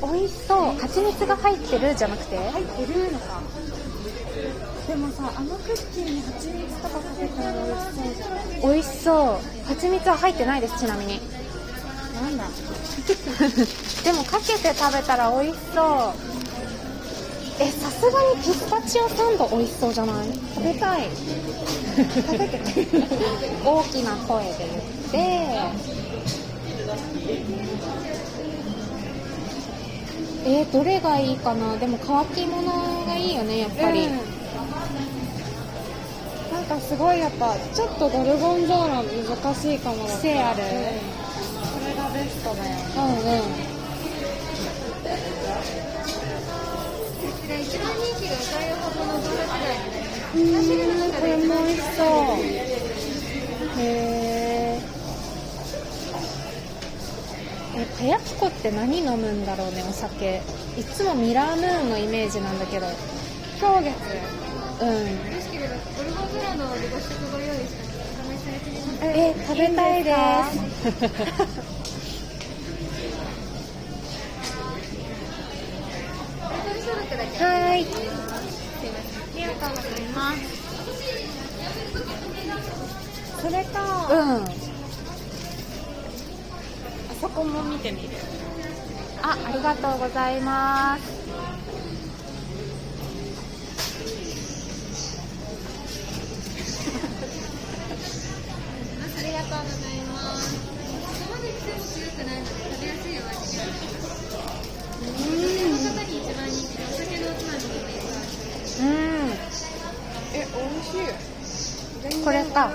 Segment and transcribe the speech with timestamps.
[0.00, 2.36] ー、美味しそう蜂蜜が入ってるじゃなくて？
[2.50, 3.40] 入ってるのか。
[4.88, 8.14] でもさあのクッキーに蜂蜜とかかけたら美味しそう。
[8.14, 9.66] じゃない美味しそう。
[9.66, 11.20] 蜂蜜は入ってないですちなみに。
[12.14, 12.44] なんだ。
[14.04, 15.86] でもかけて食べたら美味しそう。
[17.60, 20.26] えさすがにピスタチオサンド美味しそうじゃない？
[20.54, 21.08] 食べたい。
[21.96, 22.60] 食べて。
[23.64, 25.58] 大きな声で言って
[30.46, 31.76] えー、どれがいいかな？
[31.78, 34.12] でも乾き物がいいよねやっぱり、うん。
[36.52, 40.62] なんかすごいやっぱちょっとドルゴンゾーラ難しいかも癖ある。
[40.62, 40.68] うん。
[40.68, 43.74] それがベストだようんうん。
[47.54, 49.68] 一番人気が歌いほどのドラ時代
[50.34, 50.38] う
[51.08, 52.06] んこれも美味しそう。
[53.80, 60.42] へーえかやきこって何飲むんだろうねお酒。
[60.78, 62.86] いつもミラームーンのイメージなんだけど。
[63.60, 63.94] 氷月。
[64.82, 64.88] うん。
[64.88, 64.94] よ
[65.34, 66.80] ろしければゴルゴンゾーラのご試
[67.14, 70.04] 食ご用意したのでお試しされてみますえ食べたい。
[70.04, 70.16] です
[77.42, 77.86] はいあ
[79.36, 80.38] りがとうございます。
[83.40, 84.44] それか、うん。
[84.44, 84.48] あ
[87.24, 88.08] そこも見てみる。
[89.22, 91.00] あありがとうございます。
[99.16, 100.52] ありがとうございます。
[100.52, 103.64] そこまで癖も強くないので食べやすいお味に
[105.06, 108.04] 女性の方に一番人気でお酒のおつまみにもいいで。
[108.66, 108.92] すうん。
[110.34, 111.33] え美味しい
[112.22, 112.70] これか。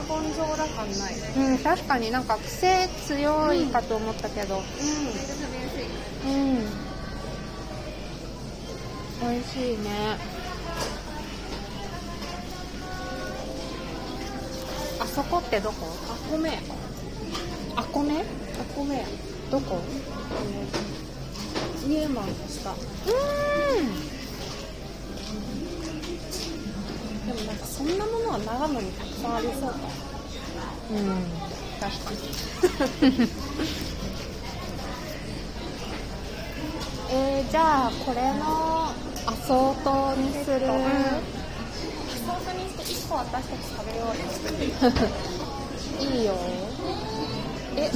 [1.37, 4.65] うん、確かになんか癖強いかと思ったけど、食
[5.51, 5.83] べやすい
[6.25, 6.35] う
[9.25, 10.17] ん、美味しいね。
[14.99, 15.87] あそこってどこ？
[16.09, 16.59] あ米
[17.75, 18.19] あこめ？
[18.19, 18.23] あ
[18.75, 19.05] 米や
[19.51, 19.79] どこ？
[21.85, 22.75] ニューマンの下う
[27.29, 29.75] でもなんかそんなものは長野にたくさんありそうか。
[30.89, 30.97] うん。
[31.79, 32.17] 確かに。
[37.11, 38.87] えー、じゃあこれの
[39.27, 40.61] アソートにする。
[40.65, 44.07] ソースにして1個私たち食べよう
[44.85, 44.91] よ
[45.99, 46.33] いいよ。
[47.75, 47.91] え、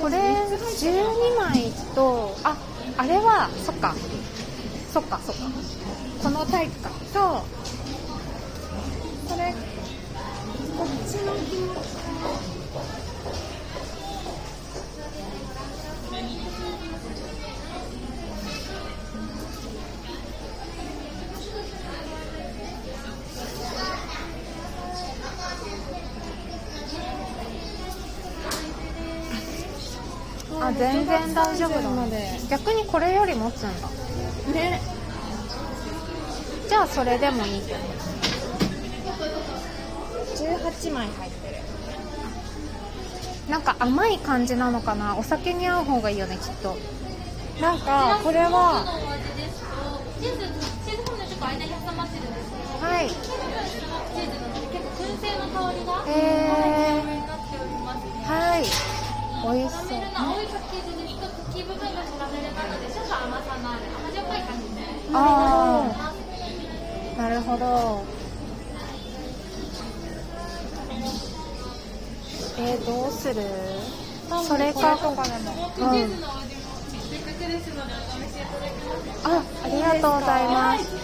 [0.00, 2.56] これ12枚と、あ、
[2.96, 3.94] あれは、そっか。
[4.92, 5.42] そっか、そっか。
[6.24, 6.90] このタイプか。
[7.12, 7.42] そう
[9.28, 9.62] それこっち
[10.68, 10.77] の紐
[30.60, 32.38] あ、全然大丈夫だまで。
[32.50, 33.88] 逆にこれより持つんだ。
[34.52, 34.80] ね
[36.68, 37.62] じゃあそれでもいい。
[40.44, 41.54] 18枚入ってる
[43.50, 45.16] なんか甘い感じなのかな？
[45.16, 46.76] お酒に合う方がいいよね、きっと。
[47.60, 49.66] なんかこれはのお味ですと
[50.20, 50.46] チーズ
[50.84, 53.08] チーズフォンデュちょっと間に挟まってるんですけどはい。
[53.08, 58.62] チーズなので結構燻製の香りがへー強めになっておりますねはい。
[58.62, 60.12] 美味しそうカラメル。
[60.12, 64.84] の青いパッケージに一つ茎部分がカラメルなのでちょっと甘さのある甘じょっぱい感じで
[65.16, 68.17] あー、なるほど。
[72.60, 73.34] えー、どうする？
[74.46, 75.72] それか、とかでも。
[75.78, 75.84] うん。
[79.24, 80.98] あ、ありがとうございます。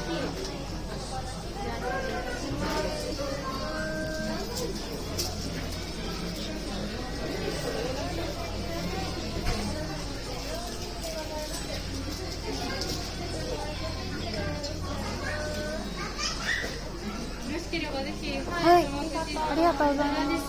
[18.65, 18.85] はい。
[18.85, 20.44] ありがとうございまです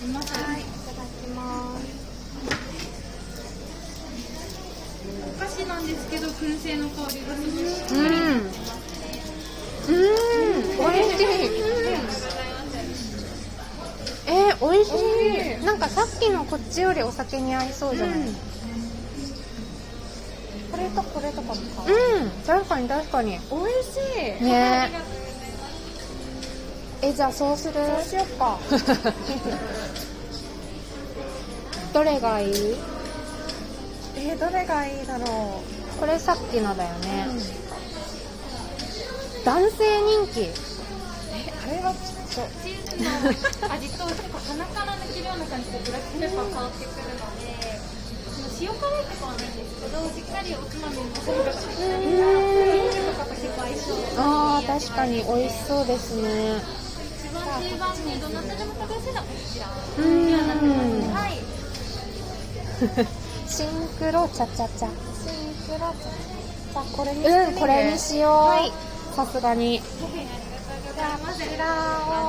[0.00, 1.84] きますはいいただきます
[5.28, 7.42] お菓子なんですけど燻製の香りがす
[7.90, 8.50] ごいうん。
[9.88, 9.96] うん、
[10.78, 11.26] 美味しい。
[14.28, 14.92] えー、美味し
[15.60, 15.64] い。
[15.64, 18.26] なんかさっきのこっちよりお酒に合いそうじゃない、うん、
[20.70, 23.30] これとこれとかもかうん確かに確かに。
[23.30, 24.90] 美味しいね
[27.02, 27.12] え。
[27.12, 27.74] じゃあそうする？
[27.74, 28.58] そうしよっか。
[31.92, 32.76] どれがいい？
[34.16, 35.62] ええー、どれがいいだろ
[35.98, 37.38] これさっきのだよう、ね、うん。
[39.44, 39.76] 男性
[40.24, 40.40] 人気。
[40.42, 40.52] え
[41.64, 41.92] あれは
[42.30, 43.10] ちょっチーズの
[43.72, 44.06] 味と。
[44.06, 47.46] 結構鼻から抜けるような感じでブラックペッパー変わってくるので
[48.30, 51.58] その塩辛いとかはないんですけどしっかりおつまみとかと結
[53.56, 53.82] 構相性
[54.18, 56.60] あー確かに美味しそうですね
[57.50, 60.78] どなたでも食べやすいのはこちらうーんにはなってます
[61.10, 61.30] はい
[63.50, 63.66] シン
[63.98, 64.88] クロチャチャチャ。
[64.88, 66.10] とシンクロチャ
[66.70, 68.72] じゃあこれにうんこれにしよう、はい
[69.14, 69.80] さすがに。
[69.80, 71.66] じゃあまずこちら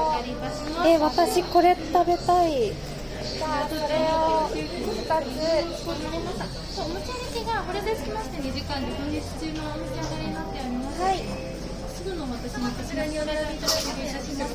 [0.10, 2.74] をえ私これ食べたい。
[2.74, 4.50] じゃあそれを。
[4.50, 11.02] 2つお持ち歩きがこれでつきまして2時間で本日中のお召し上がりになっております。
[11.04, 11.41] はい
[12.42, 13.60] 私にこちらにお並びい。
[13.60, 13.84] ただい。
[13.84, 14.04] てい。
[14.04, 14.50] る写真です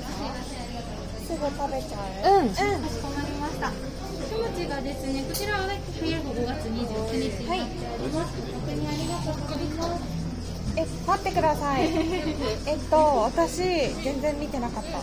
[1.27, 1.99] すぐ食べちゃ
[2.31, 2.62] ううんうんかし
[3.00, 3.71] こまりました。
[3.71, 5.69] キムチがですね、こちらは
[6.00, 8.35] 冬5月29日になっております。
[8.53, 9.65] 本当にありがとうござい。
[9.91, 10.03] ます。
[10.79, 11.85] え待ってください。
[12.67, 12.97] えっと
[13.33, 13.56] 私
[14.05, 14.99] 全然見てなかった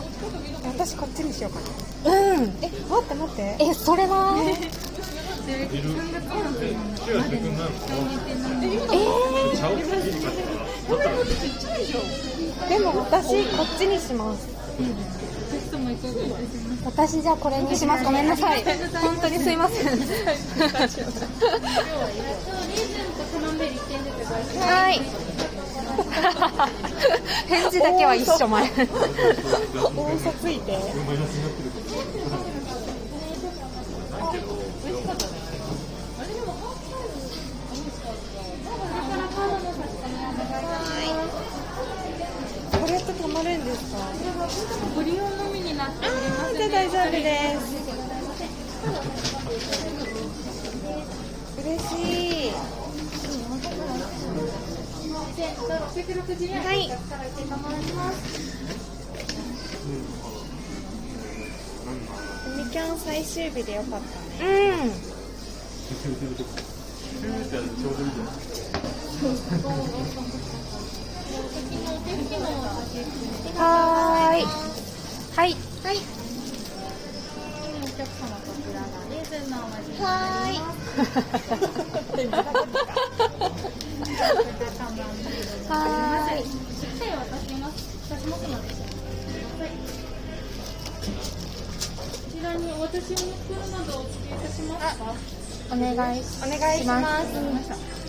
[0.68, 1.60] 私こっちにしようか
[2.08, 4.62] なうんえ待って待ってえそれな3月
[10.12, 10.63] 末ま
[12.68, 14.54] でも私こっちにします。
[16.84, 18.04] 私じゃあこれにします。
[18.04, 18.62] ごめんなさい。
[19.00, 19.86] 本当にすいません。
[19.86, 20.26] レーズン
[23.16, 25.00] とカマンベール1点ずつご一緒はい
[27.48, 28.68] 返事だけは一緒前大
[30.16, 30.78] 嘘ついて
[39.34, 39.40] こ
[42.88, 43.98] れってたまるんですか？
[44.94, 47.74] ご利用のみになっておりますじゃあ大丈夫です
[51.60, 52.52] 嬉しい。
[55.34, 56.88] 660円はい。
[62.56, 64.70] ミキャン最終日でよかったね。
[64.70, 64.90] うん
[69.24, 74.44] はーい
[75.34, 75.96] はいはい。
[77.82, 80.56] お客様こちらがレーズンのお味になはーい
[86.44, 86.50] し
[86.84, 87.74] っかり渡します。
[88.10, 88.68] 渡しますので。
[88.68, 89.68] はい。
[91.96, 95.02] こちらにお渡し用の袋などお付けいたしますか。
[95.72, 96.92] お願いしお願いしま
[97.22, 98.03] す。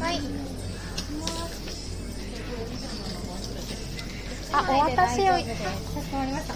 [0.00, 0.20] はい。
[4.52, 5.34] あお渡しを。
[5.34, 5.46] あかし
[6.10, 6.54] こまりました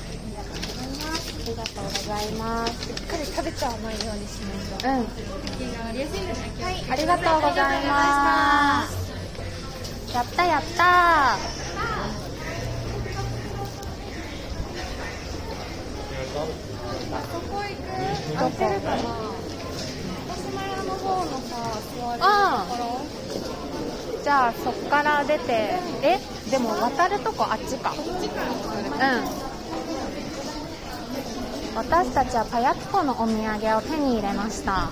[1.46, 2.72] りがとうございます。
[2.86, 4.94] しっかり食べちゃわないようにしないとうん
[6.64, 9.12] はいありがとうございます。
[10.14, 11.36] やったやった。
[17.32, 17.68] そこ行
[18.34, 18.44] く？
[18.44, 19.02] 合ってるかな
[21.04, 21.56] 方のさ
[21.96, 23.00] 座れるあとこ
[24.22, 26.18] じゃあそっから出てえ？
[26.50, 27.92] でも渡るとこあっちか。
[27.92, 27.98] うん。
[31.76, 34.90] 私たちはパヤキコのお土産を手に入れました。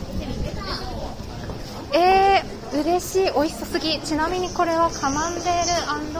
[1.95, 3.33] えー、嬉しい。
[3.33, 3.69] 美味しそう。
[3.69, 5.45] すぎちなみにこれはカマンベー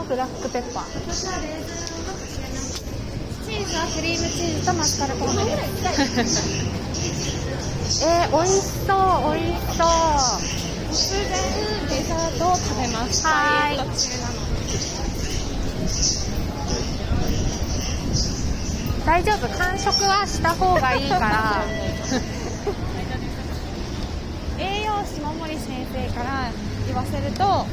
[0.03, 0.85] ルブラックペッパー。
[3.45, 6.69] チーズはクリームチーズとマスカルポーネです
[8.05, 8.99] えー、美味しそう
[9.35, 9.87] 美味しそう。
[10.91, 11.31] 突然
[11.89, 13.77] デザートを食べましたはーい。
[13.77, 14.35] ダイエット中なの
[19.07, 19.49] 大丈夫？
[19.59, 21.65] 完食はした方がいいから。
[24.59, 26.51] 栄養士桃森先生から
[26.87, 27.67] 言わせると完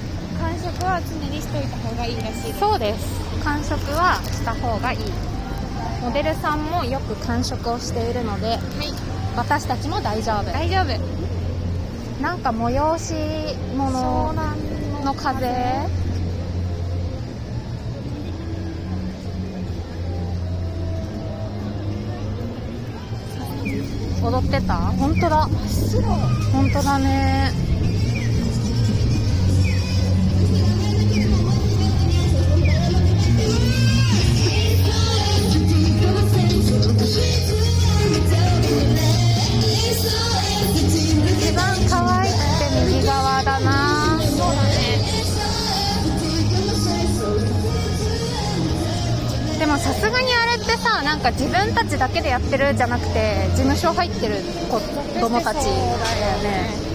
[0.64, 3.06] 食は常にしといた方がいいらしいそうです。
[3.44, 5.00] 完食はした方がいい。
[6.02, 8.58] モデルさんもよく完食をしているので、
[9.36, 10.52] 私たちも大丈夫。
[10.52, 10.88] 大丈夫。
[12.22, 13.14] なんか催し
[13.76, 14.34] 物
[15.04, 15.48] の風？
[24.22, 24.76] 踊ってた？
[24.76, 25.48] 本当だ。
[26.52, 27.52] 本当だね
[51.20, 54.36] んか自分たちだけでやってるじゃなくて事務所入ってる
[54.70, 54.80] 子
[55.20, 55.78] 供たちだよ
[56.42, 56.90] ね。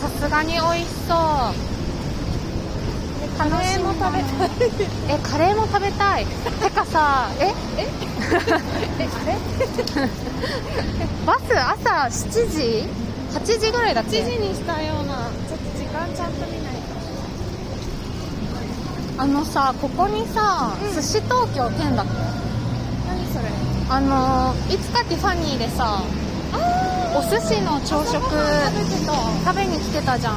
[0.00, 1.67] さすがに美味しそう。
[3.38, 4.50] カレーも食べたい。
[5.08, 6.26] えカレーも食べたい。
[6.26, 7.54] てかさえ？
[7.78, 7.86] え？
[8.98, 9.36] えあれ
[11.24, 12.88] バス朝7時
[13.32, 16.74] ？8時ぐらいだっ7け時にしたようなちょっと時間ちゃんと見ない
[19.16, 19.22] と。
[19.22, 20.94] あのさここにさ、うん。
[20.94, 22.12] 寿司東京店だって
[23.06, 23.44] 何それ？
[23.90, 26.02] あのーいつかティファニーでさ
[27.16, 30.34] お寿司の朝食食べに来てたじゃん、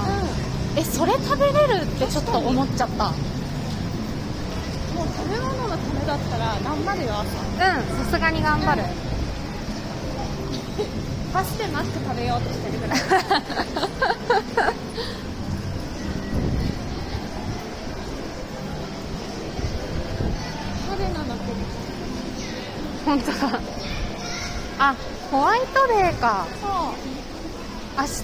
[0.78, 3.04] えそれ食べれるってちょっと思っちゃった。
[3.06, 3.12] も
[5.04, 7.24] う食べ物のためだったら頑張るよ朝。
[7.24, 7.26] う
[8.04, 8.84] んさすがに頑張る。
[11.34, 13.00] バスでマック食べようとしてるぐらい。
[20.88, 21.36] 派手なの
[23.06, 23.60] 本当だ。
[24.80, 24.96] あ
[25.32, 26.46] ホワイトデーか。
[26.62, 26.72] そう。
[27.98, 28.24] 明日？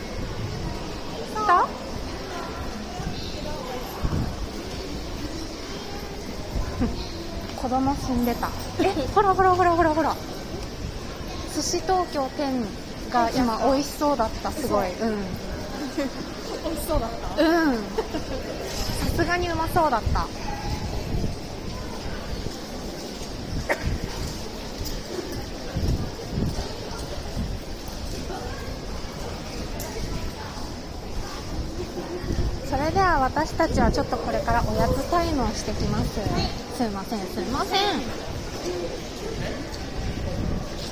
[7.56, 8.50] 子供死んでた。
[8.80, 10.16] えほらほらほらほらほら。
[11.56, 12.66] 寿司東京店
[13.12, 14.94] が今美味しそうだったすごい。
[14.94, 15.18] うん。
[16.64, 17.44] 美味しそうだった。
[17.44, 17.78] うん。
[17.78, 17.80] さ
[19.16, 20.28] すがにうまそうだった。
[32.70, 36.20] それでは私たちはちょっとこれからおやつタイムをしてきます、
[36.78, 38.37] すいませんすいません。